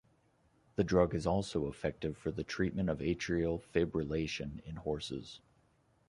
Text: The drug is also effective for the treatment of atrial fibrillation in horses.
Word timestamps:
The 0.77 0.83
drug 0.83 1.13
is 1.13 1.27
also 1.27 1.67
effective 1.67 2.17
for 2.17 2.31
the 2.31 2.43
treatment 2.43 2.89
of 2.89 3.01
atrial 3.01 3.61
fibrillation 3.61 4.63
in 4.65 4.77
horses. 4.77 5.41